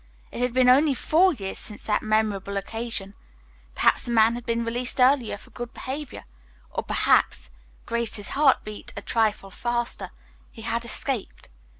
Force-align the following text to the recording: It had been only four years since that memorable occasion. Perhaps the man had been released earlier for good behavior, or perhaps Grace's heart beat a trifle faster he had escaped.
It 0.31 0.41
had 0.41 0.51
been 0.51 0.67
only 0.67 0.95
four 0.95 1.31
years 1.31 1.59
since 1.59 1.83
that 1.83 2.01
memorable 2.01 2.57
occasion. 2.57 3.13
Perhaps 3.75 4.05
the 4.05 4.11
man 4.11 4.33
had 4.33 4.47
been 4.47 4.65
released 4.65 4.99
earlier 4.99 5.37
for 5.37 5.51
good 5.51 5.75
behavior, 5.75 6.23
or 6.71 6.81
perhaps 6.81 7.51
Grace's 7.85 8.29
heart 8.29 8.63
beat 8.63 8.91
a 8.97 9.03
trifle 9.03 9.51
faster 9.51 10.09
he 10.51 10.63
had 10.63 10.85
escaped. 10.85 11.49